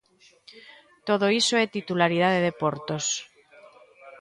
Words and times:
Todo 1.07 1.25
iso 1.41 1.53
é 1.63 1.73
titularidade 1.77 2.39
de 2.45 2.53
Portos. 2.61 3.05